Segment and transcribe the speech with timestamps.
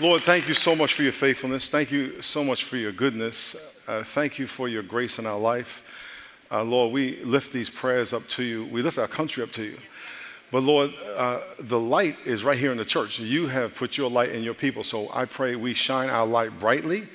[0.00, 1.68] Lord, thank you so much for your faithfulness.
[1.68, 3.56] Thank you so much for your goodness.
[3.88, 5.82] Uh, thank you for your grace in our life.
[6.52, 8.64] Uh, Lord, we lift these prayers up to you.
[8.66, 9.76] We lift our country up to you.
[10.52, 13.18] But Lord, uh, the light is right here in the church.
[13.18, 14.84] You have put your light in your people.
[14.84, 17.08] So I pray we shine our light brightly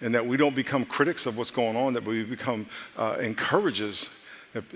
[0.00, 2.66] and that we don't become critics of what's going on, that we become
[2.96, 4.10] uh, encouragers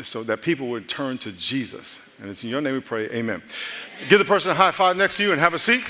[0.02, 2.00] so that people would turn to Jesus.
[2.20, 3.08] And it's in your name we pray.
[3.10, 3.40] Amen.
[4.08, 5.84] Give the person a high five next to you and have a seat.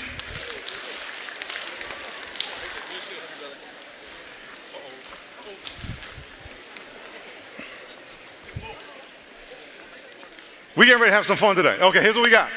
[10.75, 11.77] We getting ready to have some fun today.
[11.79, 12.49] Okay, here's what we got.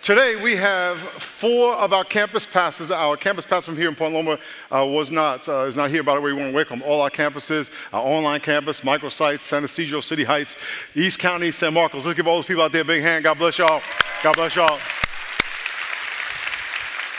[0.00, 2.90] Today we have four of our campus pastors.
[2.90, 4.38] Our campus pastor from here in Point Loma
[4.70, 6.02] uh, was not uh, is not here.
[6.02, 9.64] By the way, we want to welcome all our campuses, our online campus, microsites, San
[9.64, 10.56] Ysidro, City Heights,
[10.94, 12.06] East County, San Marcos.
[12.06, 13.22] Let's give all those people out there a big hand.
[13.22, 13.82] God bless y'all.
[14.22, 14.78] God bless y'all.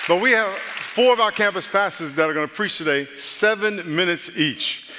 [0.08, 3.96] But we have four of our campus pastors that are going to preach today, seven
[3.96, 4.90] minutes each.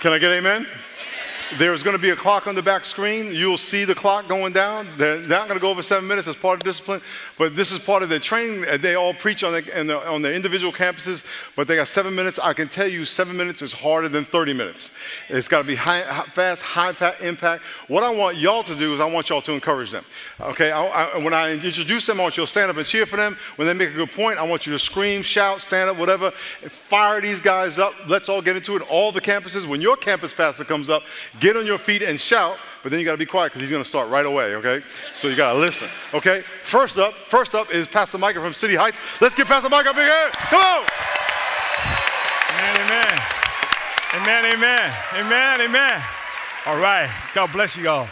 [0.00, 0.66] Can I get amen?
[1.58, 3.34] There's going to be a clock on the back screen.
[3.34, 4.86] You'll see the clock going down.
[4.96, 7.00] They're not going to go over seven minutes as part of discipline,
[7.38, 8.64] but this is part of their training.
[8.80, 11.24] They all preach on, the, the, on their individual campuses,
[11.56, 12.38] but they got seven minutes.
[12.38, 14.92] I can tell you, seven minutes is harder than 30 minutes.
[15.28, 17.64] It's got to be high, fast, high impact.
[17.88, 20.04] What I want y'all to do is I want y'all to encourage them.
[20.40, 23.06] Okay, I, I, when I introduce them, I want you to stand up and cheer
[23.06, 23.36] for them.
[23.56, 26.30] When they make a good point, I want you to scream, shout, stand up, whatever.
[26.30, 27.94] Fire these guys up.
[28.06, 28.82] Let's all get into it.
[28.88, 29.66] All the campuses.
[29.66, 31.02] When your campus pastor comes up,
[31.40, 33.70] get on your feet and shout, but then you got to be quiet because he's
[33.70, 34.84] going to start right away, okay?
[35.16, 36.42] So you got to listen, okay?
[36.62, 38.98] First up, first up is Pastor Micah from City Heights.
[39.20, 40.30] Let's get Pastor Micah up here.
[40.32, 40.86] Come on.
[42.60, 43.22] Amen, amen.
[44.14, 44.92] Amen, amen.
[45.14, 46.02] Amen, amen.
[46.66, 47.10] All right.
[47.34, 48.08] God bless you all.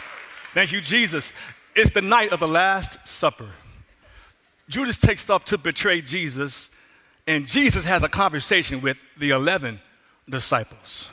[0.53, 1.33] Thank you, Jesus.
[1.75, 3.49] It's the night of the Last Supper.
[4.67, 6.69] Judas takes off to betray Jesus,
[7.27, 9.79] and Jesus has a conversation with the 11
[10.29, 11.09] disciples.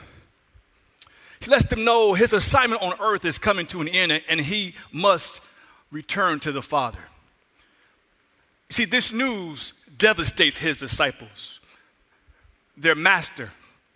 [1.39, 4.75] He lets them know his assignment on earth is coming to an end and he
[4.91, 5.41] must
[5.91, 6.99] return to the Father.
[8.69, 11.59] See, this news devastates his disciples.
[12.75, 13.51] Their master,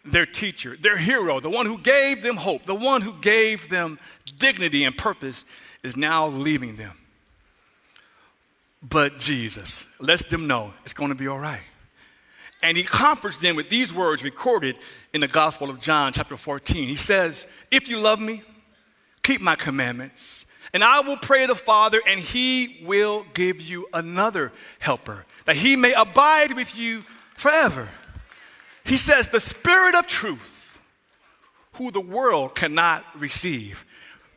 [0.05, 3.99] their teacher, their hero, the one who gave them hope, the one who gave them
[4.37, 5.45] dignity and purpose,
[5.83, 6.97] is now leaving them.
[8.81, 11.61] But Jesus lets them know it's going to be all right.
[12.63, 14.77] And he comforts them with these words recorded
[15.13, 16.87] in the Gospel of John, chapter 14.
[16.87, 18.43] He says, If you love me,
[19.23, 24.51] keep my commandments, and I will pray the Father, and he will give you another
[24.79, 27.03] helper, that he may abide with you
[27.35, 27.89] forever.
[28.85, 30.79] He says, The Spirit of truth,
[31.73, 33.85] who the world cannot receive,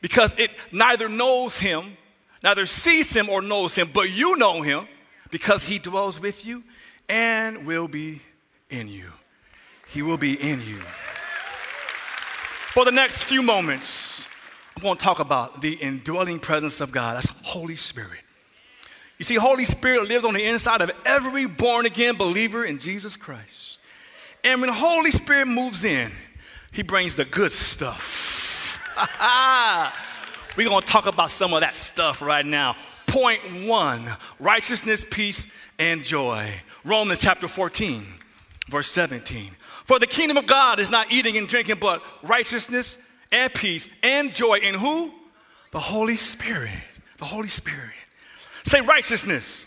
[0.01, 1.97] because it neither knows him,
[2.43, 4.89] neither sees him or knows him, but you know him,
[5.31, 6.62] because he dwells with you
[7.09, 8.21] and will be
[8.71, 9.11] in you.
[9.89, 10.79] He will be in you.
[12.73, 14.27] For the next few moments,
[14.77, 17.17] I'm going to talk about the indwelling presence of God.
[17.17, 18.21] That's Holy Spirit.
[19.19, 23.17] You see, Holy Spirit lives on the inside of every born again believer in Jesus
[23.17, 23.79] Christ.
[24.43, 26.11] And when Holy Spirit moves in,
[26.73, 28.81] he brings the good stuff.
[30.57, 32.77] We're going to talk about some of that stuff right now.
[33.15, 34.03] Point one
[34.41, 35.47] righteousness, peace,
[35.79, 36.51] and joy.
[36.83, 38.05] Romans chapter 14,
[38.69, 39.53] verse 17.
[39.85, 42.99] For the kingdom of God is not eating and drinking, but righteousness
[43.31, 45.13] and peace and joy in who?
[45.71, 46.73] The Holy Spirit.
[47.19, 47.93] The Holy Spirit.
[48.65, 49.67] Say righteousness.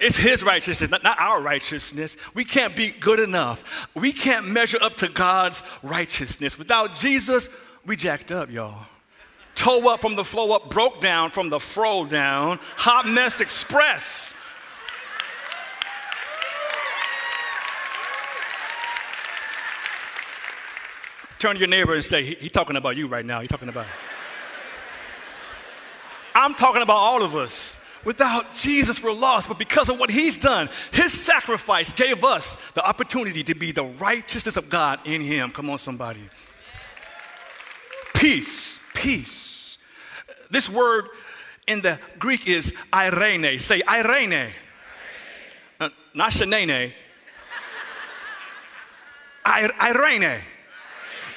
[0.00, 2.16] It's His righteousness, not, not our righteousness.
[2.32, 3.88] We can't be good enough.
[3.96, 6.56] We can't measure up to God's righteousness.
[6.56, 7.48] Without Jesus,
[7.84, 8.86] we jacked up, y'all.
[9.62, 14.34] Toe up from the flow up, broke down from the fro down, hot mess express.
[21.38, 23.38] Turn to your neighbor and say, He's he talking about you right now.
[23.38, 23.86] He's talking about.
[26.34, 27.78] I'm talking about all of us.
[28.04, 32.84] Without Jesus, we're lost, but because of what He's done, His sacrifice gave us the
[32.84, 35.52] opportunity to be the righteousness of God in Him.
[35.52, 36.22] Come on, somebody.
[38.12, 39.51] Peace, peace.
[40.52, 41.06] This word
[41.66, 43.58] in the Greek is eirene.
[43.58, 44.50] Say eirene.
[45.80, 46.92] Uh, not shenane.
[49.46, 50.40] eirene.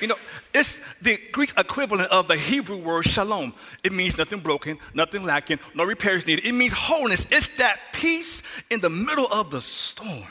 [0.02, 0.18] You know,
[0.56, 3.54] it's the Greek equivalent of the Hebrew word shalom.
[3.84, 6.46] It means nothing broken, nothing lacking, no repairs needed.
[6.46, 7.26] It means wholeness.
[7.30, 8.42] It's that peace
[8.72, 10.24] in the middle of the storm.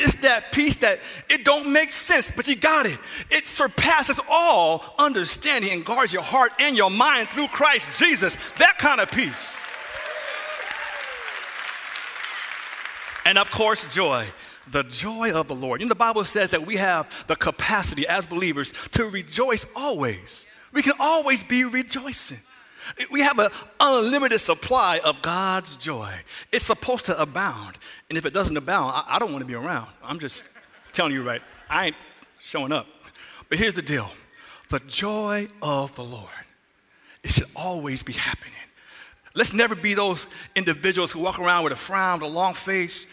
[0.00, 0.98] It's that peace that
[1.30, 2.98] it don't make sense, but you got it.
[3.30, 8.36] It surpasses all understanding and guards your heart and your mind through Christ Jesus.
[8.58, 9.58] That kind of peace.
[13.24, 14.26] And of course, joy.
[14.70, 15.80] The joy of the Lord.
[15.80, 20.46] You know, the Bible says that we have the capacity as believers to rejoice always.
[20.72, 22.38] We can always be rejoicing.
[23.10, 23.50] We have an
[23.80, 26.10] unlimited supply of God's joy.
[26.52, 27.76] It's supposed to abound.
[28.08, 29.88] And if it doesn't abound, I, I don't want to be around.
[30.02, 30.42] I'm just
[30.92, 31.42] telling you right.
[31.68, 31.96] I ain't
[32.40, 32.86] showing up.
[33.48, 34.10] But here's the deal
[34.70, 36.28] the joy of the Lord,
[37.22, 38.52] it should always be happening.
[39.34, 40.26] Let's never be those
[40.56, 43.06] individuals who walk around with a frown, a long face,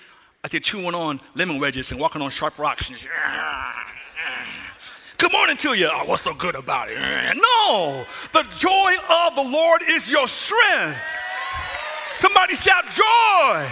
[0.46, 2.92] like they're chewing on lemon wedges and walking on sharp rocks.
[5.18, 5.90] Good morning to you.
[5.92, 7.00] Oh, what's so good about it?
[7.36, 11.02] No, the joy of the Lord is your strength.
[12.12, 13.68] Somebody shout joy.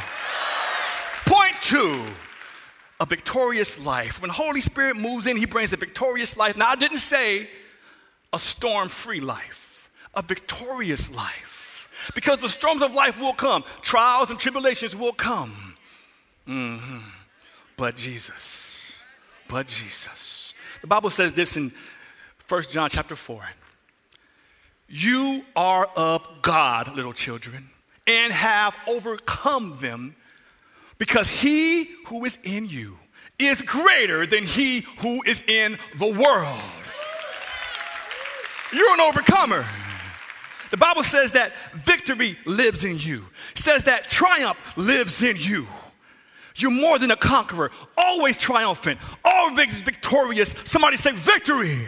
[1.28, 2.04] Point two
[3.00, 4.20] a victorious life.
[4.20, 6.58] When the Holy Spirit moves in, He brings a victorious life.
[6.58, 7.48] Now, I didn't say
[8.34, 12.10] a storm free life, a victorious life.
[12.16, 15.73] Because the storms of life will come, trials and tribulations will come.
[16.48, 16.98] Mm-hmm.
[17.78, 18.94] But Jesus,
[19.48, 20.54] but Jesus.
[20.82, 21.72] The Bible says this in
[22.48, 23.44] 1 John chapter 4.
[24.90, 27.70] You are of God, little children,
[28.06, 30.16] and have overcome them
[30.98, 32.98] because he who is in you
[33.40, 36.60] is greater than he who is in the world.
[38.72, 39.66] You're an overcomer.
[40.72, 45.68] The Bible says that victory lives in you, it says that triumph lives in you.
[46.56, 50.54] You're more than a conqueror, always triumphant, always victorious.
[50.64, 51.68] Somebody say victory.
[51.68, 51.88] Victory.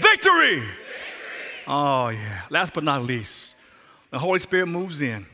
[0.00, 0.60] victory.
[0.60, 0.68] victory.
[1.66, 2.42] Oh, yeah.
[2.48, 3.54] Last but not least,
[4.10, 5.26] the Holy Spirit moves in.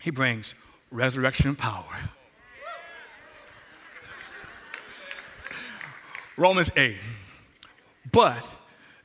[0.00, 0.54] He brings
[0.90, 1.84] resurrection power.
[6.36, 6.96] Romans 8.
[8.10, 8.50] But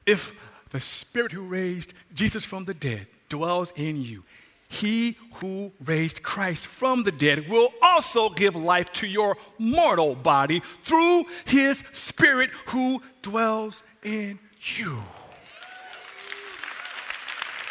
[0.06, 0.34] if
[0.72, 4.24] the Spirit who raised Jesus from the dead dwells in you,
[4.68, 10.62] he who raised Christ from the dead will also give life to your mortal body
[10.84, 14.40] through his Spirit who dwells in
[14.78, 14.98] you.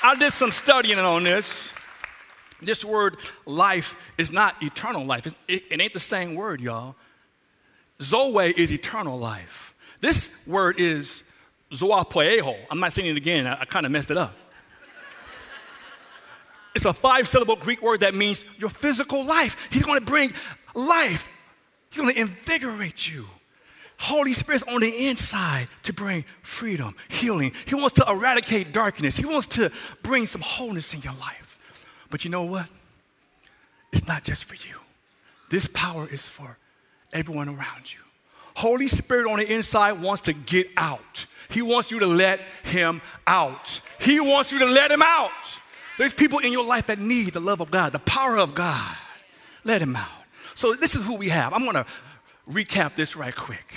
[0.02, 1.74] I did some studying on this.
[2.62, 5.26] This word life is not eternal life.
[5.48, 6.94] It, ain't the same word, y'all.
[8.00, 9.74] Zoe is eternal life.
[10.00, 11.24] This word is
[11.72, 12.56] zoapoeho.
[12.70, 14.34] I'm not saying it again, I, I kind of messed it up.
[16.76, 19.68] It's a five syllable Greek word that means your physical life.
[19.72, 20.30] He's going to bring
[20.74, 21.26] life,
[21.90, 23.24] He's going to invigorate you.
[23.98, 27.52] Holy Spirit's on the inside to bring freedom, healing.
[27.64, 29.16] He wants to eradicate darkness.
[29.16, 31.58] He wants to bring some wholeness in your life.
[32.10, 32.68] But you know what?
[33.94, 34.76] It's not just for you.
[35.48, 36.58] This power is for
[37.10, 38.00] everyone around you.
[38.54, 41.24] Holy Spirit on the inside wants to get out.
[41.48, 43.80] He wants you to let him out.
[43.98, 45.30] He wants you to let him out.
[45.98, 48.96] There's people in your life that need the love of God, the power of God.
[49.64, 50.08] Let him out.
[50.54, 51.52] So this is who we have.
[51.52, 51.86] I'm going to
[52.48, 53.74] recap this right quick.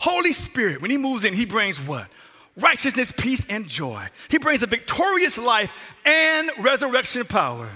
[0.00, 2.08] Holy Spirit, when he moves in, he brings what?
[2.56, 4.06] righteousness, peace, and joy.
[4.28, 7.68] He brings a victorious life and resurrection power.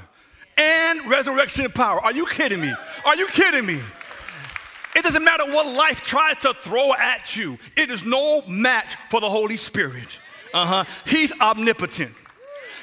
[0.57, 2.01] And resurrection power.
[2.01, 2.73] Are you kidding me?
[3.05, 3.81] Are you kidding me?
[4.97, 9.21] It doesn't matter what life tries to throw at you, it is no match for
[9.21, 10.09] the Holy Spirit.
[10.53, 10.85] Uh huh.
[11.07, 12.13] He's omnipotent,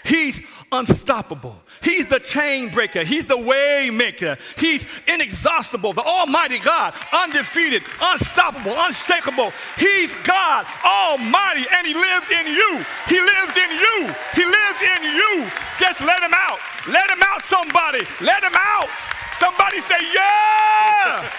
[0.05, 0.41] He's
[0.71, 1.55] unstoppable.
[1.81, 3.03] He's the chain breaker.
[3.03, 4.37] He's the way maker.
[4.57, 9.53] He's inexhaustible, the Almighty God, undefeated, unstoppable, unshakable.
[9.77, 12.85] He's God Almighty, and He lives in you.
[13.07, 14.13] He lives in you.
[14.33, 15.47] He lives in you.
[15.79, 16.59] Just let Him out.
[16.87, 18.05] Let Him out, somebody.
[18.21, 18.89] Let Him out.
[19.37, 21.29] Somebody say, Yeah.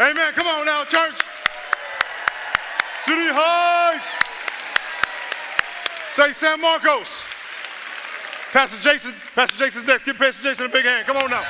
[0.00, 0.32] Amen.
[0.32, 1.29] Come on now, church.
[3.06, 3.30] City.
[6.14, 7.08] Say San Marcos.
[8.52, 10.04] Pastor Jason, Pastor Jason's next.
[10.04, 11.06] Give Pastor Jason a big hand.
[11.06, 11.44] Come on now.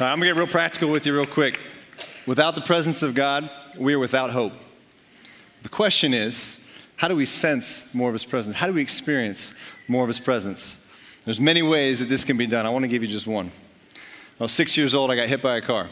[0.00, 1.58] I'm going to get real practical with you real quick.
[2.26, 4.52] Without the presence of God, we are without hope.
[5.62, 6.58] The question is,
[6.96, 8.56] how do we sense more of his presence?
[8.56, 9.52] How do we experience
[9.88, 10.78] more of his presence?
[11.24, 12.64] There's many ways that this can be done.
[12.64, 13.50] I want to give you just one.
[14.38, 15.88] I was six years old, I got hit by a car.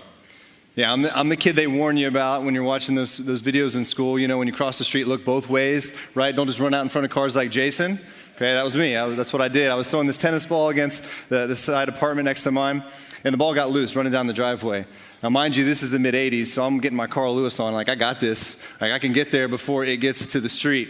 [0.74, 3.42] Yeah, I'm the, I'm the, kid they warn you about when you're watching those, those
[3.42, 4.18] videos in school.
[4.18, 6.34] You know, when you cross the street, look both ways, right?
[6.34, 8.00] Don't just run out in front of cars like Jason.
[8.36, 8.96] Okay, that was me.
[8.96, 9.70] I, that's what I did.
[9.70, 12.82] I was throwing this tennis ball against the, the side apartment next to mine,
[13.22, 14.86] and the ball got loose running down the driveway.
[15.22, 17.74] Now, mind you, this is the mid 80s, so I'm getting my Carl Lewis on.
[17.74, 18.56] Like, I got this.
[18.80, 20.88] Like, I can get there before it gets to the street.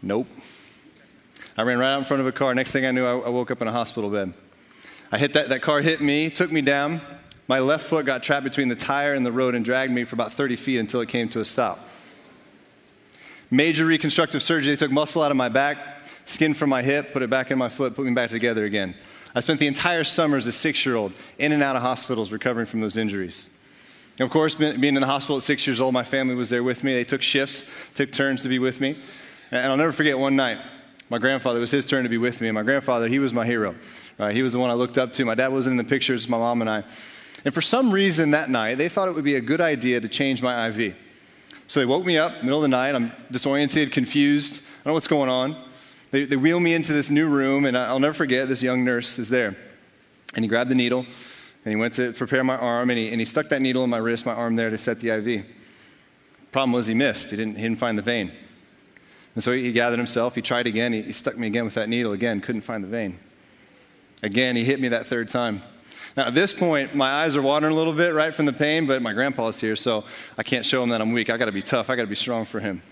[0.00, 0.28] Nope.
[1.58, 2.54] I ran right out in front of a car.
[2.54, 4.36] Next thing I knew, I, I woke up in a hospital bed.
[5.10, 7.00] I hit that, that car hit me, took me down.
[7.48, 10.16] My left foot got trapped between the tire and the road and dragged me for
[10.16, 11.78] about 30 feet until it came to a stop.
[13.50, 14.72] Major reconstructive surgery.
[14.72, 15.78] They took muscle out of my back,
[16.24, 18.96] skin from my hip, put it back in my foot, put me back together again.
[19.34, 22.32] I spent the entire summer as a six year old in and out of hospitals
[22.32, 23.48] recovering from those injuries.
[24.18, 26.62] And of course, being in the hospital at six years old, my family was there
[26.62, 26.94] with me.
[26.94, 28.98] They took shifts, took turns to be with me.
[29.52, 30.58] And I'll never forget one night,
[31.10, 32.48] my grandfather, it was his turn to be with me.
[32.48, 33.76] And my grandfather, he was my hero.
[34.18, 34.34] Right?
[34.34, 35.24] He was the one I looked up to.
[35.24, 36.82] My dad wasn't in the pictures, my mom and I.
[37.46, 40.08] And for some reason that night, they thought it would be a good idea to
[40.08, 40.96] change my IV.
[41.68, 42.92] So they woke me up, middle of the night.
[42.96, 44.62] I'm disoriented, confused.
[44.64, 45.54] I don't know what's going on.
[46.10, 49.20] They, they wheel me into this new room, and I'll never forget this young nurse
[49.20, 49.56] is there.
[50.34, 51.06] And he grabbed the needle,
[51.64, 53.90] and he went to prepare my arm, and he, and he stuck that needle in
[53.90, 55.46] my wrist, my arm there to set the IV.
[56.50, 57.30] Problem was, he missed.
[57.30, 58.32] He didn't, he didn't find the vein.
[59.36, 60.34] And so he gathered himself.
[60.34, 60.92] He tried again.
[60.92, 62.10] He, he stuck me again with that needle.
[62.10, 63.20] Again, couldn't find the vein.
[64.24, 65.62] Again, he hit me that third time.
[66.16, 68.86] Now, at this point, my eyes are watering a little bit, right, from the pain,
[68.86, 70.04] but my grandpa's here, so
[70.38, 71.28] I can't show him that I'm weak.
[71.28, 71.90] I gotta be tough.
[71.90, 72.82] I gotta be strong for him.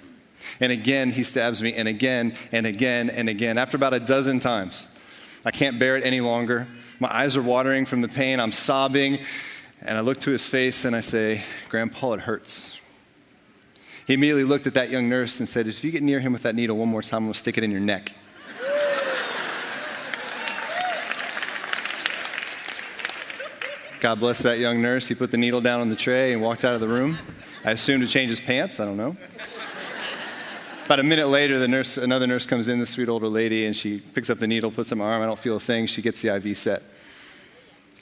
[0.60, 3.56] And again, he stabs me, and again, and again, and again.
[3.56, 4.88] After about a dozen times,
[5.42, 6.66] I can't bear it any longer.
[7.00, 8.40] My eyes are watering from the pain.
[8.40, 9.20] I'm sobbing,
[9.80, 12.78] and I look to his face and I say, Grandpa, it hurts.
[14.06, 16.42] He immediately looked at that young nurse and said, If you get near him with
[16.42, 18.12] that needle one more time, I'm gonna stick it in your neck.
[24.04, 25.08] God bless that young nurse.
[25.08, 27.16] He put the needle down on the tray and walked out of the room.
[27.64, 28.78] I assumed to change his pants.
[28.78, 29.16] I don't know.
[30.84, 33.74] About a minute later, the nurse, another nurse comes in, the sweet older lady, and
[33.74, 35.22] she picks up the needle, puts it in my arm.
[35.22, 35.86] I don't feel a thing.
[35.86, 36.82] She gets the IV set.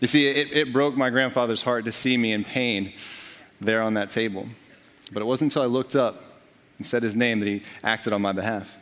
[0.01, 2.95] You see, it, it broke my grandfather's heart to see me in pain
[3.61, 4.49] there on that table.
[5.13, 6.25] But it wasn't until I looked up
[6.79, 8.77] and said his name that he acted on my behalf.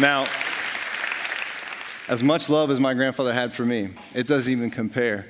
[0.00, 0.24] Now,
[2.08, 5.26] as much love as my grandfather had for me, it doesn't even compare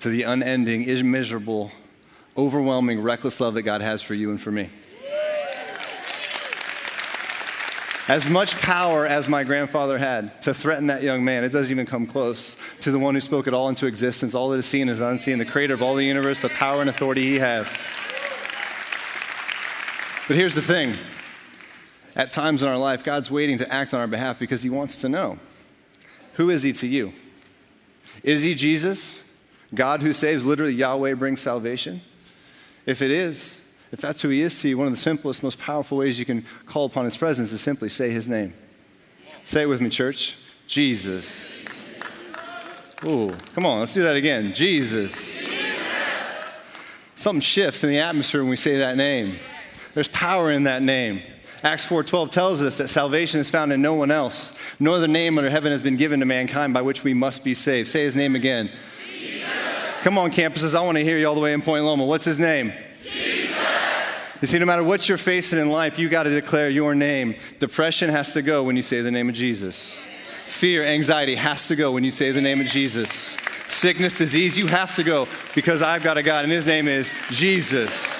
[0.00, 1.70] to the unending, immeasurable,
[2.36, 4.68] overwhelming, reckless love that God has for you and for me.
[8.08, 11.86] As much power as my grandfather had to threaten that young man, it doesn't even
[11.86, 14.34] come close to the one who spoke it all into existence.
[14.34, 16.90] All that is seen is unseen, the creator of all the universe, the power and
[16.90, 17.68] authority he has.
[20.26, 20.94] But here's the thing
[22.16, 25.02] at times in our life, God's waiting to act on our behalf because he wants
[25.02, 25.38] to know.
[26.34, 27.12] Who is he to you?
[28.22, 29.22] Is he Jesus?
[29.74, 32.00] God who saves, literally, Yahweh brings salvation?
[32.86, 35.58] If it is, if that's who he is to you, one of the simplest, most
[35.58, 38.54] powerful ways you can call upon his presence is simply say his name.
[39.44, 40.36] Say it with me, church.
[40.66, 41.64] Jesus.
[43.04, 44.52] Ooh, come on, let's do that again.
[44.52, 45.38] Jesus.
[47.16, 49.36] Something shifts in the atmosphere when we say that name.
[49.92, 51.22] There's power in that name.
[51.62, 54.54] Acts 4:12 tells us that salvation is found in no one else.
[54.78, 57.54] No other name under heaven has been given to mankind by which we must be
[57.54, 57.88] saved.
[57.88, 58.70] Say his name again.
[59.06, 59.48] Jesus.
[60.02, 60.74] Come on, campuses.
[60.74, 62.06] I want to hear you all the way in Point Loma.
[62.06, 62.72] What's his name?
[63.02, 63.56] Jesus.
[64.40, 67.36] You see, no matter what you're facing in life, you got to declare your name.
[67.58, 70.02] Depression has to go when you say the name of Jesus.
[70.46, 73.36] Fear, anxiety has to go when you say the name of Jesus.
[73.68, 77.10] Sickness, disease, you have to go because I've got a God, and his name is
[77.30, 78.19] Jesus.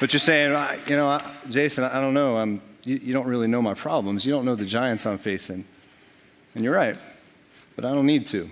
[0.00, 0.50] But you're saying,
[0.86, 2.38] you know, Jason, I don't know.
[2.38, 4.24] I'm, you, you don't really know my problems.
[4.24, 5.66] You don't know the giants I'm facing.
[6.54, 6.96] And you're right.
[7.76, 8.48] But I don't need to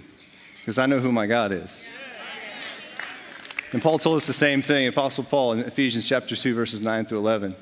[0.58, 1.82] because I know who my God is.
[3.72, 7.06] And Paul told us the same thing, Apostle Paul in Ephesians chapter 2, verses 9
[7.06, 7.56] through 11.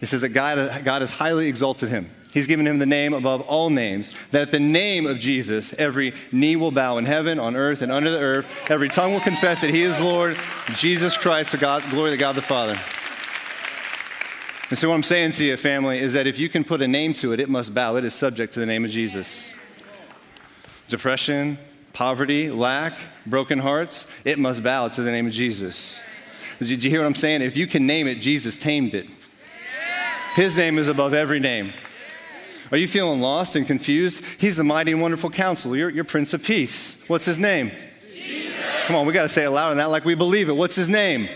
[0.00, 2.10] He says that God, God has highly exalted him.
[2.32, 6.14] He's given him the name above all names, that at the name of Jesus, every
[6.32, 8.70] knee will bow in heaven, on earth, and under the earth.
[8.70, 10.36] Every tongue will confess that he is Lord,
[10.76, 12.78] Jesus Christ, the God, glory to God the Father.
[14.72, 16.88] And so, what I'm saying to you, family, is that if you can put a
[16.88, 17.96] name to it, it must bow.
[17.96, 19.54] It is subject to the name of Jesus.
[20.88, 21.58] Depression,
[21.92, 26.00] poverty, lack, broken hearts, it must bow to the name of Jesus.
[26.58, 27.42] Did you hear what I'm saying?
[27.42, 29.08] If you can name it, Jesus tamed it.
[30.36, 31.74] His name is above every name.
[32.70, 34.24] Are you feeling lost and confused?
[34.38, 37.04] He's the mighty and wonderful counselor, your, your Prince of Peace.
[37.08, 37.72] What's his name?
[38.10, 38.56] Jesus.
[38.86, 40.54] Come on, we got to say it louder than that like we believe it.
[40.54, 41.28] What's his name?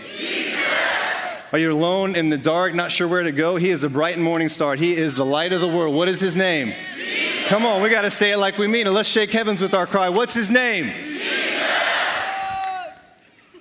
[1.53, 3.55] Are you alone in the dark, not sure where to go?
[3.55, 4.75] He is a bright and morning star.
[4.75, 5.95] He is the light of the world.
[5.95, 6.73] What is his name?
[6.93, 7.47] Jesus.
[7.47, 8.89] Come on, we got to say it like we mean it.
[8.89, 10.09] Let's shake heavens with our cry.
[10.09, 10.85] What's his name?
[10.85, 11.27] Jesus.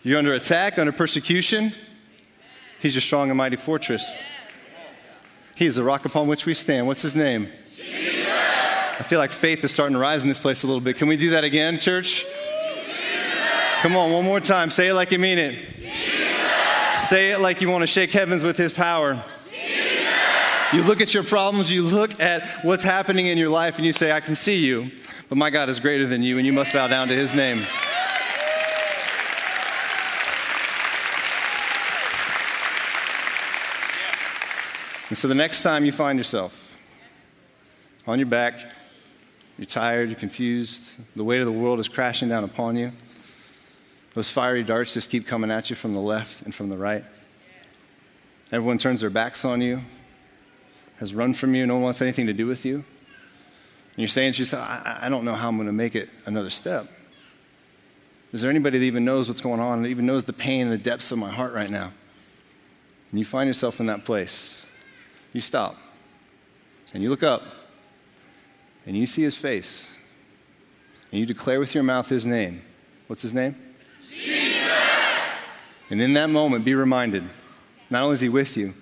[0.02, 1.72] You're under attack, under persecution.
[2.80, 4.24] He's your strong and mighty fortress.
[5.54, 6.88] He is the rock upon which we stand.
[6.88, 7.48] What's his name?
[7.76, 8.26] Jesus.
[8.98, 10.96] I feel like faith is starting to rise in this place a little bit.
[10.96, 12.26] Can we do that again, church?
[13.80, 14.70] Come on, one more time.
[14.70, 15.75] Say it like you mean it.
[17.06, 19.22] Say it like you want to shake heavens with his power.
[19.48, 20.72] Jesus.
[20.72, 23.92] You look at your problems, you look at what's happening in your life, and you
[23.92, 24.90] say, I can see you,
[25.28, 27.58] but my God is greater than you, and you must bow down to his name.
[35.08, 36.76] And so the next time you find yourself
[38.08, 38.58] on your back,
[39.58, 42.90] you're tired, you're confused, the weight of the world is crashing down upon you
[44.16, 47.04] those fiery darts just keep coming at you from the left and from the right.
[48.50, 49.82] Everyone turns their backs on you,
[50.96, 52.76] has run from you, no one wants anything to do with you.
[52.76, 52.84] And
[53.98, 56.48] you're saying to yourself, I, I don't know how I'm going to make it another
[56.48, 56.86] step.
[58.32, 60.72] Is there anybody that even knows what's going on, that even knows the pain and
[60.72, 61.92] the depths of my heart right now?
[63.10, 64.64] And you find yourself in that place.
[65.34, 65.76] You stop
[66.94, 67.42] and you look up
[68.86, 69.94] and you see his face
[71.10, 72.62] and you declare with your mouth his name.
[73.08, 73.56] What's his name?
[75.86, 75.92] Jesus!
[75.92, 77.24] And in that moment, be reminded
[77.90, 78.74] not only is he with you,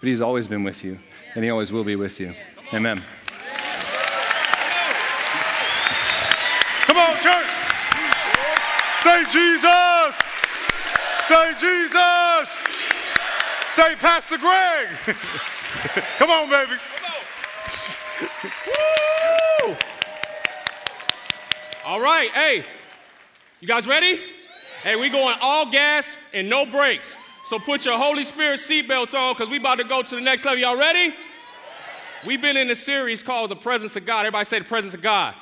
[0.00, 0.98] but he's always been with you
[1.34, 2.32] and he always will be with you.
[2.72, 3.02] Amen.
[6.86, 7.46] Come on, church.
[9.02, 10.18] Say Jesus.
[11.26, 12.48] Say Jesus.
[13.74, 14.88] Say Pastor Greg.
[16.18, 16.72] Come on, baby.
[18.66, 19.76] Woo!
[21.84, 22.64] All right, hey,
[23.60, 24.20] you guys ready?
[24.88, 27.18] Hey, we going all gas and no brakes.
[27.44, 30.46] So put your Holy Spirit seatbelts on because we about to go to the next
[30.46, 30.58] level.
[30.58, 31.14] Y'all ready?
[32.26, 34.20] We've been in a series called The Presence of God.
[34.20, 35.34] Everybody say the presence of God.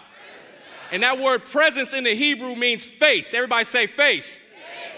[0.90, 3.34] And that word presence in the Hebrew means face.
[3.34, 4.38] Everybody say face.
[4.38, 4.40] face.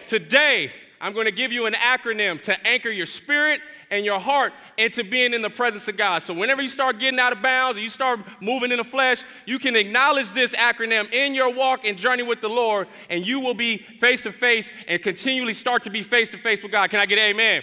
[0.06, 4.52] Today, I'm going to give you an acronym to anchor your spirit and your heart
[4.76, 6.20] into being in the presence of God.
[6.22, 9.22] So, whenever you start getting out of bounds or you start moving in the flesh,
[9.46, 13.40] you can acknowledge this acronym in your walk and journey with the Lord, and you
[13.40, 16.90] will be face to face and continually start to be face to face with God.
[16.90, 17.62] Can I get amen?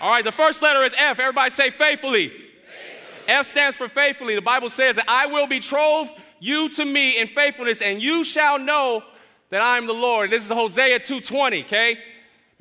[0.00, 1.20] All right, the first letter is F.
[1.20, 2.28] Everybody say faithfully.
[2.28, 3.28] faithfully.
[3.28, 4.34] F stands for faithfully.
[4.34, 6.10] The Bible says that I will betroth
[6.40, 9.04] you to me in faithfulness, and you shall know
[9.50, 10.30] that I am the Lord.
[10.30, 11.98] This is Hosea 2:20, okay?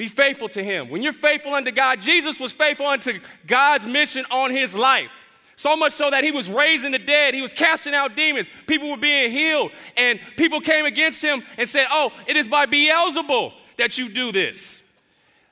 [0.01, 0.89] Be faithful to him.
[0.89, 5.11] When you're faithful unto God, Jesus was faithful unto God's mission on his life.
[5.57, 8.90] So much so that he was raising the dead, he was casting out demons, people
[8.90, 13.53] were being healed, and people came against him and said, Oh, it is by Beelzebul
[13.77, 14.81] that you do this.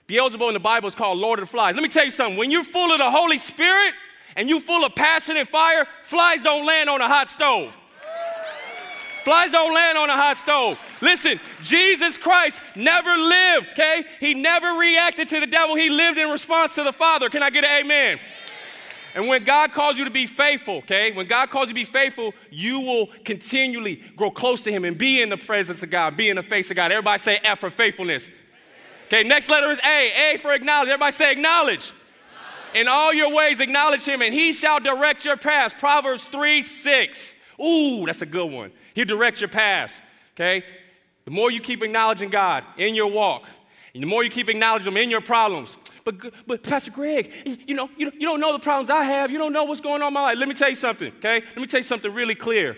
[0.08, 1.76] Beelzebul in the Bible is called Lord of the Flies.
[1.76, 3.94] Let me tell you something when you're full of the Holy Spirit
[4.36, 7.78] and you're full of passion and fire, flies don't land on a hot stove.
[9.30, 10.80] Flies don't land on a hot stove.
[11.02, 14.04] Listen, Jesus Christ never lived, okay?
[14.20, 15.76] He never reacted to the devil.
[15.76, 17.30] He lived in response to the Father.
[17.30, 18.20] Can I get an amen?
[19.14, 21.86] And when God calls you to be faithful, okay, when God calls you to be
[21.86, 26.18] faithful, you will continually grow close to Him and be in the presence of God,
[26.18, 26.92] be in the face of God.
[26.92, 28.32] Everybody say F for faithfulness.
[29.10, 30.34] Okay, next letter is A.
[30.34, 30.90] A for acknowledge.
[30.90, 31.94] Everybody say acknowledge.
[32.74, 35.76] In all your ways, acknowledge Him, and He shall direct your paths.
[35.78, 37.36] Proverbs 3 6.
[37.62, 38.72] Ooh, that's a good one.
[39.00, 40.02] He'll direct your paths,
[40.36, 40.62] okay?
[41.24, 43.46] The more you keep acknowledging God in your walk,
[43.94, 45.78] and the more you keep acknowledging Him in your problems.
[46.04, 47.32] But, but Pastor Greg,
[47.66, 49.32] you know, you, you don't know the problems I have.
[49.32, 50.38] You don't know what's going on in my life.
[50.38, 51.40] Let me tell you something, okay?
[51.40, 52.76] Let me tell you something really clear.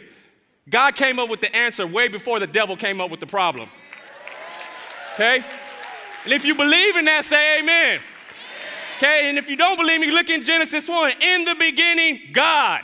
[0.69, 3.67] God came up with the answer way before the devil came up with the problem.
[5.15, 5.43] Okay?
[6.25, 7.99] And if you believe in that, say amen.
[8.97, 9.27] Okay?
[9.27, 11.13] And if you don't believe me, look in Genesis 1.
[11.19, 12.83] In the beginning, God.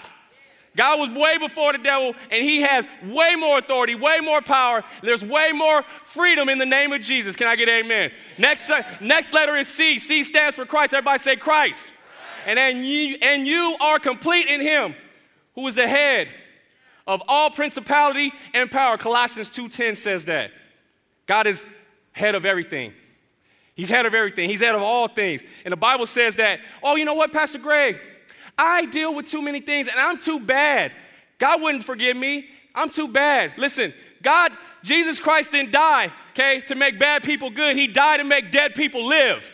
[0.78, 4.84] God was way before the devil, and he has way more authority, way more power.
[5.02, 7.36] There's way more freedom in the name of Jesus.
[7.36, 8.12] Can I get amen?
[8.38, 9.98] Next, uh, next letter is C.
[9.98, 10.94] C stands for Christ.
[10.94, 11.88] Everybody say Christ.
[12.46, 14.94] And, then you, and you are complete in him,
[15.56, 16.32] who is the head
[17.08, 18.98] of all principality and power.
[18.98, 20.52] Colossians 2.10 says that.
[21.26, 21.66] God is
[22.12, 22.94] head of everything.
[23.74, 24.48] He's head of everything.
[24.48, 25.44] He's head of all things.
[25.66, 28.00] And the Bible says that, oh, you know what, Pastor Greg?
[28.58, 30.96] I deal with too many things and I'm too bad.
[31.38, 32.48] God wouldn't forgive me.
[32.74, 33.54] I'm too bad.
[33.58, 34.52] Listen, God,
[34.84, 37.76] Jesus Christ didn't die, okay, to make bad people good.
[37.76, 39.54] He died to make dead people live.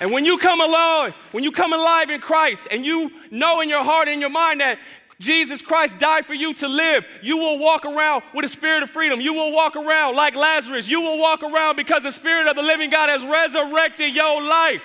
[0.00, 3.68] And when you come along, when you come alive in Christ and you know in
[3.68, 4.78] your heart and in your mind that
[5.18, 7.04] Jesus Christ died for you to live.
[7.22, 9.20] You will walk around with a spirit of freedom.
[9.20, 10.88] You will walk around like Lazarus.
[10.88, 14.82] You will walk around because the spirit of the living God has resurrected your life.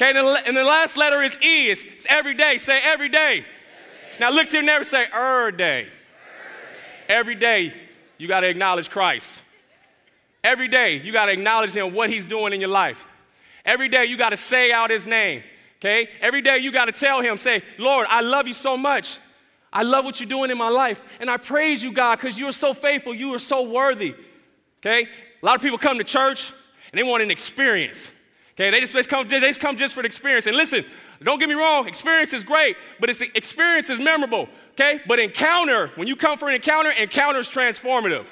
[0.00, 1.70] Okay, and the last letter is E.
[1.70, 2.56] It's, every day.
[2.58, 3.18] Say every day.
[3.18, 3.46] every day.
[4.20, 5.88] Now look to your neighbor say, er day.
[7.08, 7.72] Every day,
[8.16, 9.42] you got to acknowledge Christ.
[10.44, 13.04] Every day, you got to acknowledge Him, what He's doing in your life.
[13.64, 15.42] Every day, you got to say out His name.
[15.80, 16.08] Okay?
[16.20, 19.18] Every day, you got to tell Him, say, Lord, I love you so much.
[19.72, 21.02] I love what you're doing in my life.
[21.18, 23.14] And I praise you, God, because you are so faithful.
[23.14, 24.14] You are so worthy.
[24.80, 25.08] Okay?
[25.42, 26.52] A lot of people come to church
[26.92, 28.12] and they want an experience.
[28.58, 30.48] Okay, they just, they, come, they just come just for the experience.
[30.48, 30.84] And listen,
[31.22, 34.48] don't get me wrong, experience is great, but it's, experience is memorable.
[34.72, 38.26] Okay, but encounter, when you come for an encounter, encounter is transformative.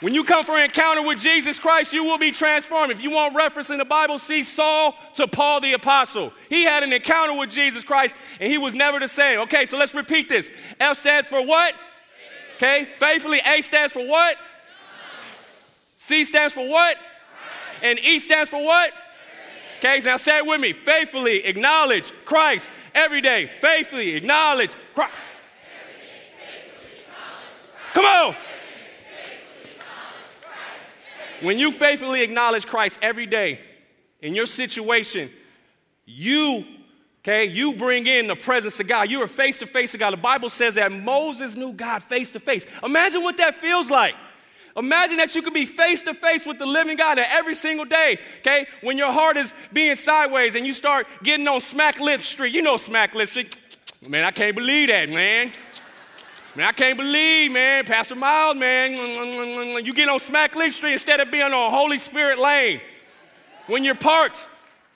[0.00, 2.92] When you come for an encounter with Jesus Christ, you will be transformed.
[2.92, 6.32] If you want reference in the Bible, see Saul to Paul the Apostle.
[6.48, 9.40] He had an encounter with Jesus Christ and he was never the same.
[9.40, 10.50] Okay, so let's repeat this.
[10.78, 11.74] F stands for what?
[12.56, 13.40] Okay, faithfully.
[13.44, 14.36] A stands for what?
[15.96, 16.96] C stands for what?
[17.84, 18.92] And E stands for what?
[19.78, 20.72] Okay, now say it with me.
[20.72, 23.50] Faithfully acknowledge Christ every day.
[23.60, 25.12] Faithfully acknowledge Christ.
[27.92, 28.34] Come on.
[31.42, 33.60] When you faithfully acknowledge Christ every day
[34.22, 35.30] in your situation,
[36.06, 36.64] you,
[37.20, 39.10] okay, you bring in the presence of God.
[39.10, 40.14] You are face to face with God.
[40.14, 42.66] The Bible says that Moses knew God face to face.
[42.82, 44.14] Imagine what that feels like.
[44.76, 48.18] Imagine that you could be face to face with the living God every single day,
[48.40, 48.66] okay?
[48.80, 52.52] When your heart is being sideways and you start getting on Smack Lip Street.
[52.52, 53.56] You know Smack Lip Street.
[54.08, 55.52] Man, I can't believe that, man.
[56.56, 61.18] Man, I can't believe, man, Pastor Miles, man, you get on Smack Lip Street instead
[61.18, 62.80] of being on Holy Spirit Lane.
[63.66, 64.46] When you're parked,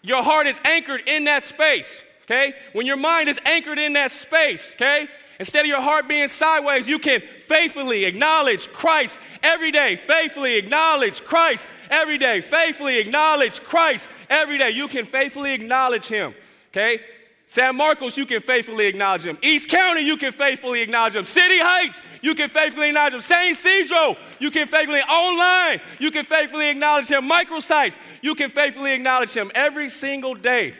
[0.03, 2.53] your heart is anchored in that space, okay?
[2.75, 5.09] When your mind is anchored in that space, okay?
[5.38, 9.94] Instead of your heart being sideways, you can faithfully acknowledge Christ every day.
[9.96, 12.40] Faithfully acknowledge Christ every day.
[12.40, 14.70] Faithfully acknowledge Christ every day.
[14.70, 16.35] You can faithfully acknowledge Him,
[16.72, 17.01] okay?
[17.48, 19.38] San Marcos, you can faithfully acknowledge him.
[19.40, 21.24] East County, you can faithfully acknowledge him.
[21.24, 23.20] City Heights, you can faithfully acknowledge him.
[23.20, 27.27] San Ysidro, you can faithfully, online, you can faithfully acknowledge him.
[27.27, 30.74] Microsites, you can faithfully acknowledge him every single day.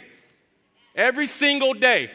[0.95, 2.11] Every single day.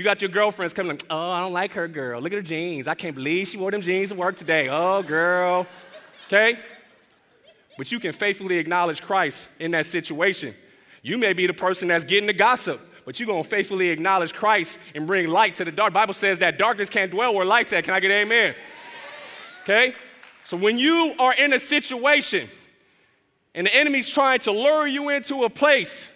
[0.00, 2.22] You got your girlfriends coming like, oh, I don't like her girl.
[2.22, 2.88] Look at her jeans.
[2.88, 4.66] I can't believe she wore them jeans to work today.
[4.70, 5.66] Oh, girl.
[6.26, 6.58] Okay?
[7.76, 10.54] But you can faithfully acknowledge Christ in that situation.
[11.02, 14.32] You may be the person that's getting the gossip but you're going to faithfully acknowledge
[14.32, 15.92] Christ and bring light to the dark.
[15.92, 17.84] Bible says that darkness can't dwell where light's at.
[17.84, 18.54] Can I get amen?
[19.64, 19.94] Okay?
[20.44, 22.48] So when you are in a situation
[23.54, 26.10] and the enemy's trying to lure you into a place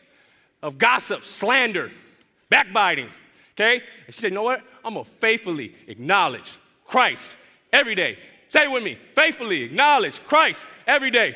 [0.63, 1.91] of gossip, slander,
[2.49, 3.11] backbiting,
[3.55, 3.83] okay?
[4.07, 4.63] And she said, you know what?
[4.85, 7.35] I'm going to faithfully acknowledge Christ
[7.73, 8.19] every day.
[8.49, 8.99] Say it with me.
[9.15, 11.35] Faithfully acknowledge Christ every day.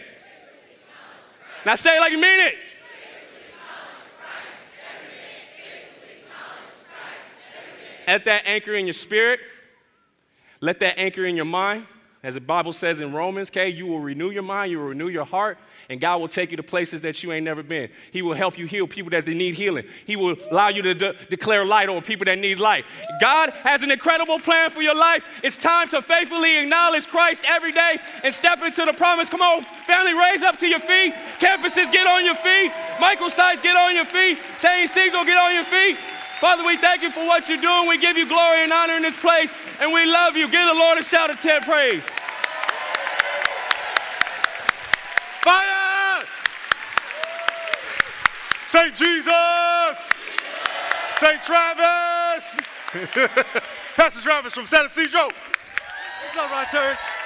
[1.66, 2.54] Now say it like you mean it.
[8.06, 9.40] Let that anchor in your spirit.
[10.60, 11.86] Let that anchor in your mind.
[12.22, 15.06] As the Bible says in Romans, okay, you will renew your mind, you will renew
[15.06, 15.56] your heart,
[15.88, 17.90] and God will take you to places that you ain't never been.
[18.10, 19.84] He will help you heal people that they need healing.
[20.04, 22.84] He will allow you to de- declare light on people that need light.
[23.20, 25.24] God has an incredible plan for your life.
[25.44, 29.28] It's time to faithfully acknowledge Christ every day and step into the promise.
[29.28, 31.14] Come on, family, raise up to your feet.
[31.38, 32.72] Campuses, get on your feet.
[33.00, 34.38] Michael Microsites, get on your feet.
[34.58, 35.96] San Ysidro, get on your feet.
[36.40, 37.88] Father, we thank you for what you're doing.
[37.88, 40.48] We give you glory and honor in this place, and we love you.
[40.48, 42.02] Give the Lord a shout of 10 praise.
[45.42, 46.24] Fire!
[48.68, 48.94] St.
[48.94, 49.98] Jesus!
[51.18, 51.42] St.
[51.42, 52.44] Travis!
[53.96, 55.24] Pastor Travis from San Ysidro.
[55.24, 57.17] What's up, right, church?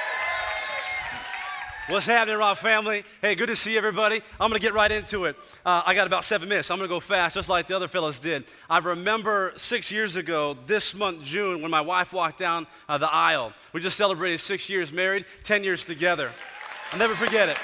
[1.93, 3.05] What's happening, Rock family?
[3.21, 4.23] Hey, good to see everybody.
[4.41, 5.37] I'm going to get right into it.
[5.63, 6.71] Uh, I got about seven minutes.
[6.71, 8.45] I'm going to go fast, just like the other fellows did.
[8.71, 13.13] I remember six years ago, this month, June, when my wife walked down uh, the
[13.13, 13.53] aisle.
[13.75, 16.31] We just celebrated six years married, 10 years together.
[16.93, 17.59] I'll never forget it.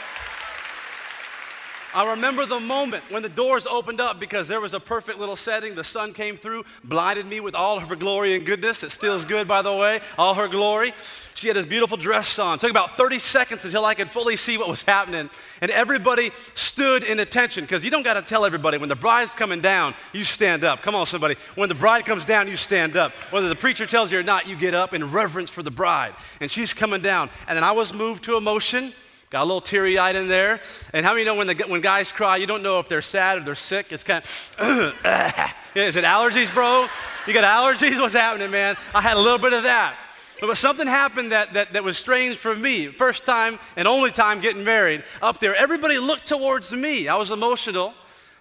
[1.99, 5.35] I remember the moment when the doors opened up because there was a perfect little
[5.35, 5.75] setting.
[5.75, 8.85] The sun came through, blinded me with all of her glory and goodness.
[8.85, 10.93] It still is good, by the way, all her glory.
[11.35, 12.55] She had this beautiful dress on.
[12.55, 15.29] It took about 30 seconds until I could fully see what was happening.
[15.61, 19.35] And everybody stood in attention because you don't got to tell everybody when the bride's
[19.35, 20.83] coming down, you stand up.
[20.83, 21.35] Come on, somebody.
[21.57, 23.11] When the bride comes down, you stand up.
[23.33, 26.15] Whether the preacher tells you or not, you get up in reverence for the bride.
[26.41, 27.29] And she's coming down.
[27.49, 28.93] And then I was moved to emotion.
[29.31, 30.61] Got a little teary eyed in there.
[30.95, 33.39] And how many know when, the, when guys cry, you don't know if they're sad
[33.39, 33.93] or they're sick?
[33.93, 34.55] It's kind of,
[35.75, 36.87] is it allergies, bro?
[37.27, 38.01] You got allergies?
[38.01, 38.77] What's happening, man?
[38.95, 39.97] I had a little bit of that.
[40.41, 42.87] But something happened that, that, that was strange for me.
[42.87, 45.55] First time and only time getting married up there.
[45.55, 47.09] Everybody looked towards me.
[47.09, 47.93] I was emotional.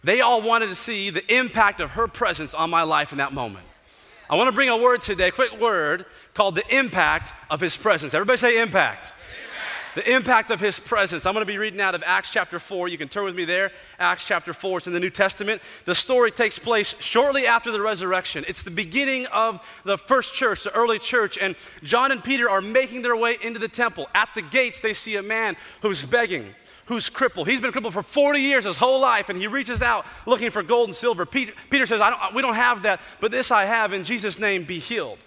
[0.06, 3.34] They all wanted to see the impact of her presence on my life in that
[3.34, 3.66] moment.
[4.30, 7.76] I want to bring a word today, a quick word called the impact of his
[7.76, 8.14] presence.
[8.14, 9.14] Everybody say impact
[9.98, 11.26] the impact of his presence.
[11.26, 12.88] I'm going to be reading out of Acts chapter 4.
[12.88, 13.72] You can turn with me there.
[13.98, 14.78] Acts chapter 4.
[14.78, 15.60] It's in the New Testament.
[15.86, 18.46] The story takes place shortly after the resurrection.
[18.48, 21.40] It's the beginning of the first church, the early church.
[21.40, 24.08] And John and Peter are making their way into the temple.
[24.14, 26.54] At the gates, they see a man who's begging
[26.86, 27.50] who's crippled.
[27.50, 30.64] He's been crippled for 40 years, his whole life, and he reaches out looking for
[30.64, 31.26] gold and silver.
[31.26, 33.92] Peter, Peter says, don't, We don't have that, but this I have.
[33.92, 35.18] In Jesus' name, be healed.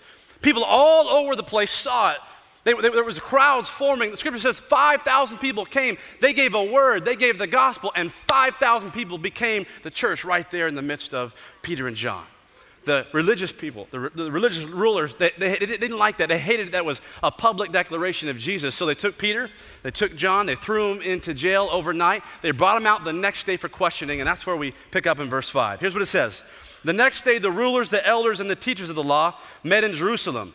[0.41, 2.19] People all over the place saw it
[2.65, 4.11] They, they, there was crowds forming.
[4.11, 5.97] The scripture says 5,000 people came.
[6.21, 10.49] They gave a word, they gave the gospel, and 5,000 people became the church right
[10.51, 12.25] there in the midst of Peter and John.
[12.87, 16.31] The religious people, the, the religious rulers, they, they, they, didn't like that.
[16.31, 16.73] They hated it.
[16.73, 18.75] That was a public declaration of Jesus.
[18.75, 19.51] So they took Peter,
[19.83, 22.23] they took John, they threw him into jail overnight.
[22.41, 25.21] They brought him out the next day for questioning, and that's where we pick up
[25.21, 25.81] in verse 5.
[25.81, 26.43] Here's what it says
[26.83, 29.93] The next day, the rulers, the elders, and the teachers of the law met in
[29.93, 30.55] Jerusalem.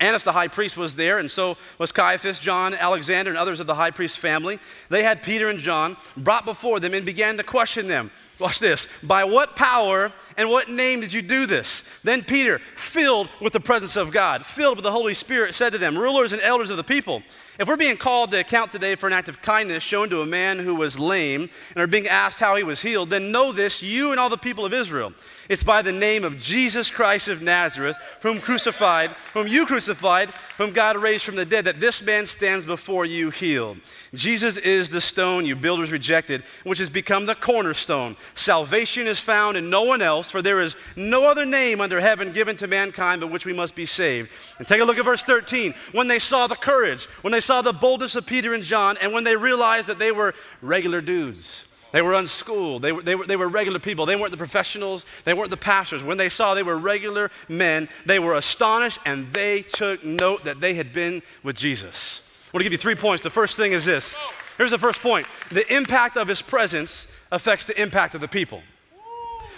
[0.00, 3.66] Annas the high priest was there, and so was Caiaphas, John, Alexander, and others of
[3.66, 4.58] the high priest's family.
[4.88, 8.10] They had Peter and John brought before them and began to question them.
[8.40, 8.88] Watch this.
[9.02, 11.84] By what power and what name did you do this?
[12.02, 15.78] Then Peter, filled with the presence of God, filled with the Holy Spirit, said to
[15.78, 17.22] them, Rulers and elders of the people,
[17.56, 20.26] if we're being called to account today for an act of kindness shown to a
[20.26, 23.80] man who was lame and are being asked how he was healed, then know this,
[23.80, 25.12] you and all the people of Israel.
[25.48, 30.72] It's by the name of Jesus Christ of Nazareth, whom crucified, whom you crucified, whom
[30.72, 33.78] God raised from the dead, that this man stands before you healed.
[34.14, 38.16] Jesus is the stone you builders rejected, which has become the cornerstone.
[38.34, 42.32] Salvation is found in no one else, for there is no other name under heaven
[42.32, 44.30] given to mankind by which we must be saved.
[44.58, 45.74] And take a look at verse 13.
[45.92, 49.12] When they saw the courage, when they saw the boldness of Peter and John, and
[49.12, 51.64] when they realized that they were regular dudes.
[51.94, 52.82] They were unschooled.
[52.82, 54.04] They were, they, were, they were regular people.
[54.04, 55.06] They weren't the professionals.
[55.22, 56.02] They weren't the pastors.
[56.02, 60.58] When they saw they were regular men, they were astonished and they took note that
[60.58, 62.20] they had been with Jesus.
[62.46, 63.22] I want to give you three points.
[63.22, 64.16] The first thing is this.
[64.56, 68.62] Here's the first point the impact of his presence affects the impact of the people.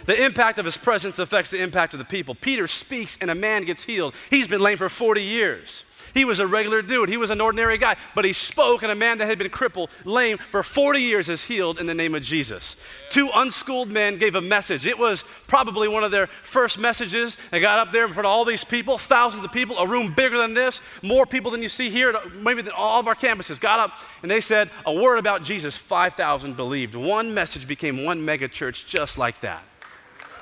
[0.04, 2.34] The impact of his presence affects the impact of the people.
[2.34, 4.14] Peter speaks and a man gets healed.
[4.30, 5.84] He's been lame for 40 years.
[6.16, 7.10] He was a regular dude.
[7.10, 7.96] He was an ordinary guy.
[8.14, 11.44] But he spoke, and a man that had been crippled, lame for 40 years is
[11.44, 12.76] healed in the name of Jesus.
[13.10, 14.86] Two unschooled men gave a message.
[14.86, 17.36] It was probably one of their first messages.
[17.50, 20.14] They got up there in front of all these people, thousands of people, a room
[20.14, 23.60] bigger than this, more people than you see here, maybe than all of our campuses.
[23.60, 25.76] Got up and they said a word about Jesus.
[25.76, 26.94] 5,000 believed.
[26.94, 29.64] One message became one mega church just like that.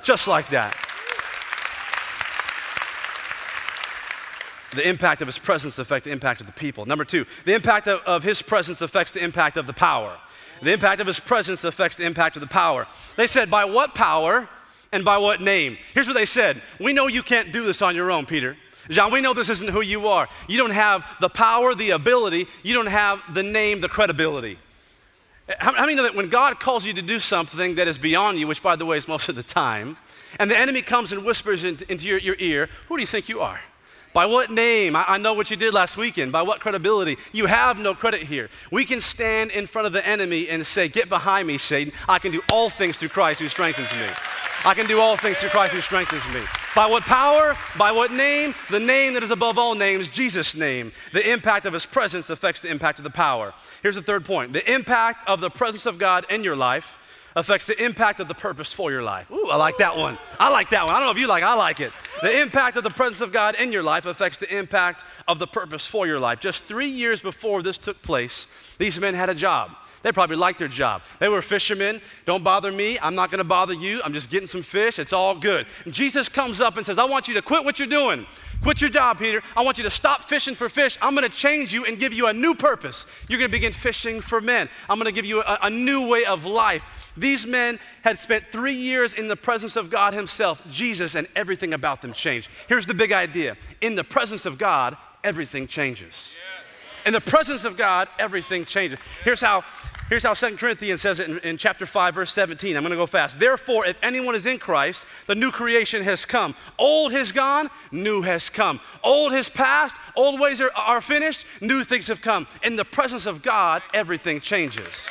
[0.03, 0.84] Just like that.
[4.75, 6.85] The impact of his presence affects the impact of the people.
[6.85, 10.17] Number two, the impact of, of, his presence affects the impact of the power.
[10.61, 12.87] The impact of his presence affects the impact of the power.
[13.17, 14.47] They said, By what power
[14.91, 15.77] and by what name?
[15.93, 18.57] Here's what they said We know you can't do this on your own, Peter.
[18.89, 20.27] John, we know this isn't who you are.
[20.47, 24.57] You don't have the power, the ability, you don't have the name, the credibility.
[25.59, 28.39] How, how many know that when God calls you to do something that is beyond
[28.39, 29.97] you, which by the way is most of the time,
[30.39, 33.29] and the enemy comes and whispers into, into your, your ear, who do you think
[33.29, 33.59] you are?
[34.15, 34.95] By what name?
[34.95, 36.31] I, know what you did last weekend.
[36.31, 37.17] By what credibility?
[37.33, 38.49] You have no credit here.
[38.71, 41.93] We can stand in front of the enemy and say, Get behind me, Satan.
[42.07, 44.07] I can do all things through Christ who strengthens me.
[44.63, 46.39] I can do all things through Christ who strengthens me.
[46.73, 47.57] By what power?
[47.77, 48.55] By what name?
[48.69, 50.93] The name that is above all names, Jesus' name.
[51.11, 53.53] The impact of his presence affects the impact of the power.
[53.81, 56.97] Here's the third point the impact of the presence of God in your life
[57.35, 59.29] affects the impact of the purpose for your life.
[59.31, 60.17] Ooh, I like that one.
[60.39, 60.93] I like that one.
[60.93, 61.91] I don't know if you like I like it.
[62.21, 65.47] The impact of the presence of God in your life affects the impact of the
[65.47, 66.39] purpose for your life.
[66.39, 69.71] Just three years before this took place, these men had a job.
[70.05, 71.01] They probably liked their job.
[71.17, 71.99] They were fishermen.
[72.25, 72.99] Don't bother me.
[73.01, 74.01] I'm not going to bother you.
[74.03, 74.99] I'm just getting some fish.
[74.99, 75.65] It's all good.
[75.83, 78.27] And Jesus comes up and says, I want you to quit what you're doing.
[78.61, 79.41] Quit your job, Peter.
[79.57, 80.95] I want you to stop fishing for fish.
[81.01, 83.07] I'm going to change you and give you a new purpose.
[83.27, 84.69] You're going to begin fishing for men.
[84.87, 87.11] I'm going to give you a, a new way of life.
[87.17, 91.73] These men had spent three years in the presence of God Himself, Jesus, and everything
[91.73, 92.51] about them changed.
[92.67, 96.35] Here's the big idea in the presence of God, everything changes.
[97.07, 98.99] In the presence of God, everything changes.
[99.23, 99.63] Here's how
[100.07, 102.77] Here's how 2 Corinthians says it in, in chapter 5, verse 17.
[102.77, 103.39] I'm going to go fast.
[103.39, 106.53] Therefore, if anyone is in Christ, the new creation has come.
[106.77, 108.79] Old has gone, new has come.
[109.03, 112.45] Old has passed, old ways are, are finished, new things have come.
[112.61, 115.09] In the presence of God, everything changes.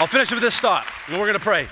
[0.00, 1.66] I'll finish with this thought, and we're going to pray.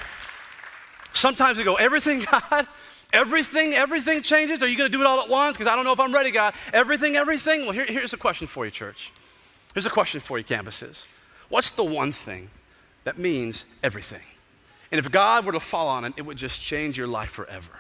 [1.13, 2.67] Sometimes we go, everything, God,
[3.13, 4.63] everything, everything changes.
[4.63, 5.59] Are you going to do it all at once?
[5.59, 6.55] Because I don't know if I'm ready, God.
[6.73, 7.63] Everything, everything.
[7.63, 9.13] Well, here, here's a question for you, church.
[9.75, 11.07] Here's a question for you, campuses.
[11.49, 12.51] What's the one thing
[13.05, 14.23] that means everything?
[14.91, 17.73] And if God were to fall on it, it would just change your life forever.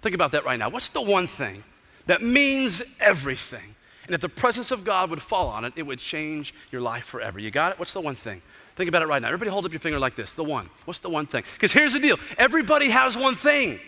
[0.00, 0.68] Think about that right now.
[0.68, 1.64] What's the one thing
[2.06, 3.74] that means everything?
[4.06, 7.04] And if the presence of God would fall on it, it would change your life
[7.04, 7.40] forever.
[7.40, 7.78] You got it?
[7.78, 8.40] What's the one thing?
[8.76, 9.28] Think about it right now.
[9.28, 10.34] Everybody hold up your finger like this.
[10.34, 10.68] The one.
[10.84, 11.42] What's the one thing?
[11.54, 13.80] Because here's the deal everybody has one thing.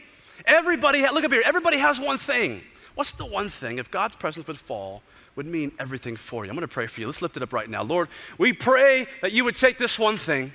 [0.45, 1.43] Everybody, ha- look up here.
[1.45, 2.63] Everybody has one thing.
[2.95, 3.79] What's the one thing?
[3.79, 5.03] If God's presence would fall,
[5.39, 6.51] would mean everything for you.
[6.51, 7.07] I'm going to pray for you.
[7.07, 7.85] Let's lift it up right now.
[7.85, 10.53] Lord, we pray that you would take this one thing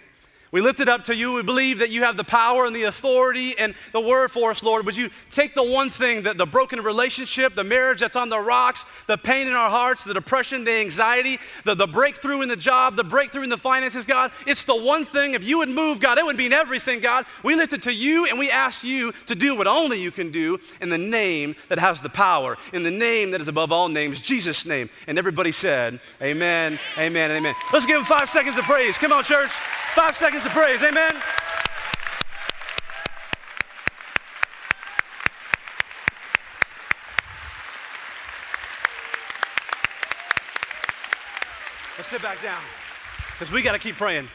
[0.53, 1.33] We lift it up to you.
[1.33, 4.61] We believe that you have the power and the authority and the word for us,
[4.61, 4.85] Lord.
[4.85, 8.39] Would you take the one thing, that the broken relationship, the marriage that's on the
[8.39, 12.55] rocks, the pain in our hearts, the depression, the anxiety, the, the breakthrough in the
[12.55, 14.31] job, the breakthrough in the finances, God?
[14.45, 15.33] It's the one thing.
[15.33, 17.25] If you would move, God, it would mean everything, God.
[17.41, 20.29] We lift it to you and we ask you to do what only you can
[20.29, 23.89] do in the name that has the power, in the name that is above all
[23.89, 24.91] names, Jesus' name.
[25.07, 27.55] And everybody said, Amen, amen, amen.
[27.73, 28.99] Let's give him five seconds of praise.
[28.99, 29.49] Come on, church.
[29.49, 30.83] Five seconds praise.
[30.83, 31.11] Amen.
[41.97, 42.61] Let's sit back down
[43.31, 44.27] because we got to keep praying.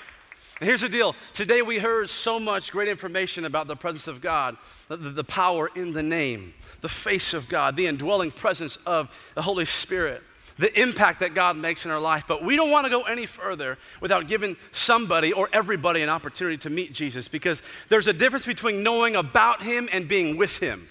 [0.60, 1.14] And here's the deal.
[1.32, 4.56] Today we heard so much great information about the presence of God,
[4.88, 9.42] the, the, power in the name, the face of God, the indwelling presence of the
[9.42, 10.22] Holy Spirit
[10.58, 12.24] the impact that God makes in our life.
[12.26, 16.58] But we don't want to go any further without giving somebody or everybody an opportunity
[16.58, 20.88] to meet Jesus because there's a difference between knowing about Him and being with Him.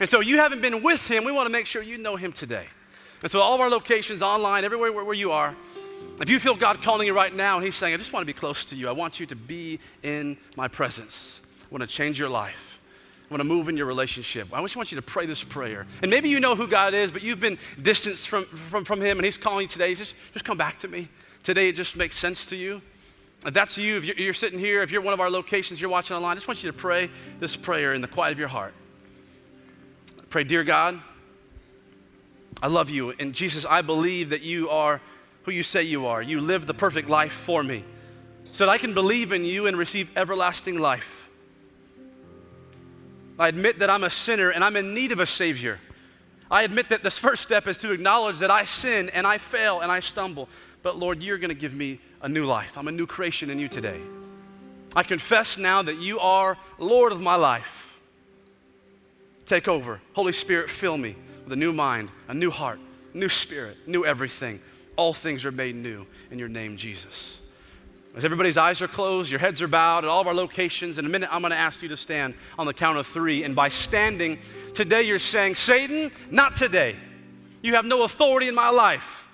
[0.00, 2.32] And so you haven't been with Him, we want to make sure you know Him
[2.32, 2.66] today.
[3.22, 5.56] And so, all of our locations online, everywhere where you are,
[6.20, 8.26] if you feel God calling you right now and He's saying, I just want to
[8.26, 11.86] be close to you, I want you to be in my presence, I want to
[11.88, 12.73] change your life.
[13.24, 14.48] I want to move in your relationship.
[14.52, 15.86] I just want you to pray this prayer.
[16.02, 19.18] And maybe you know who God is, but you've been distanced from, from, from Him
[19.18, 19.94] and He's calling you today.
[19.94, 21.08] Just, just come back to me.
[21.42, 22.82] Today it just makes sense to you.
[23.46, 25.90] If that's you, if you're, you're sitting here, if you're one of our locations, you're
[25.90, 27.10] watching online, I just want you to pray
[27.40, 28.74] this prayer in the quiet of your heart.
[30.28, 31.00] Pray, Dear God,
[32.62, 33.10] I love you.
[33.10, 35.00] And Jesus, I believe that you are
[35.44, 36.22] who you say you are.
[36.22, 37.84] You live the perfect life for me
[38.52, 41.28] so that I can believe in you and receive everlasting life.
[43.38, 45.78] I admit that I'm a sinner and I'm in need of a Savior.
[46.50, 49.80] I admit that this first step is to acknowledge that I sin and I fail
[49.80, 50.48] and I stumble.
[50.82, 52.78] But Lord, you're going to give me a new life.
[52.78, 54.00] I'm a new creation in you today.
[54.94, 57.98] I confess now that you are Lord of my life.
[59.46, 60.00] Take over.
[60.12, 62.78] Holy Spirit, fill me with a new mind, a new heart,
[63.12, 64.60] new spirit, new everything.
[64.96, 67.40] All things are made new in your name, Jesus.
[68.16, 71.06] As everybody's eyes are closed, your heads are bowed at all of our locations, in
[71.06, 73.42] a minute I'm going to ask you to stand on the count of three.
[73.42, 74.38] And by standing,
[74.72, 76.94] today you're saying, Satan, not today.
[77.60, 79.28] You have no authority in my life.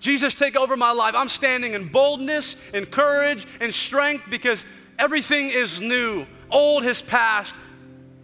[0.00, 1.14] Jesus, take over my life.
[1.14, 4.64] I'm standing in boldness and courage and strength because
[4.98, 6.26] everything is new.
[6.50, 7.54] Old has passed.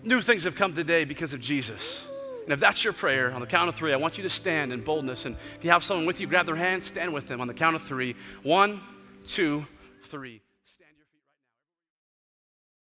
[0.03, 2.07] New things have come today because of Jesus.
[2.45, 4.73] And if that's your prayer, on the count of three, I want you to stand
[4.73, 5.27] in boldness.
[5.27, 7.55] And if you have someone with you, grab their hand, stand with them on the
[7.55, 8.17] count of three.
[8.43, 8.81] One,
[9.27, 9.67] two,
[10.11, 10.43] three.